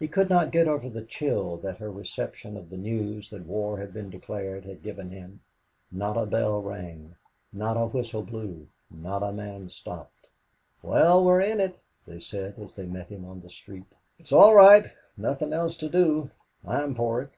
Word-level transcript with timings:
He 0.00 0.08
could 0.08 0.28
not 0.28 0.50
get 0.50 0.66
over 0.66 0.90
the 0.90 1.04
chill 1.04 1.56
that 1.58 1.78
her 1.78 1.88
reception 1.88 2.56
of 2.56 2.68
the 2.68 2.76
news 2.76 3.30
that 3.30 3.46
war 3.46 3.78
had 3.78 3.92
been 3.94 4.10
declared 4.10 4.64
had 4.64 4.82
given 4.82 5.10
him 5.12 5.38
not 5.92 6.16
a 6.18 6.26
bell 6.26 6.60
rang, 6.60 7.14
not 7.52 7.76
a 7.76 7.86
whistle 7.86 8.24
blew, 8.24 8.66
not 8.90 9.22
a 9.22 9.30
man 9.32 9.68
stopped 9.68 10.26
work. 10.82 10.90
"Well, 10.94 11.24
we 11.24 11.30
are 11.30 11.40
in 11.40 11.60
it," 11.60 11.78
they 12.08 12.18
said 12.18 12.58
as 12.58 12.74
they 12.74 12.86
met 12.86 13.06
him 13.08 13.24
on 13.24 13.40
the 13.40 13.50
street. 13.50 13.86
"It's 14.18 14.32
all 14.32 14.52
right." 14.56 14.90
"Nothing 15.16 15.52
else 15.52 15.76
to 15.76 15.88
do." 15.88 16.32
"I'm 16.66 16.92
for 16.96 17.22
it." 17.22 17.30